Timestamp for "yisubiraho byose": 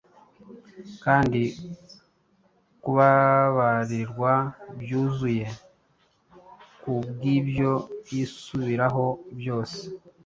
8.13-9.79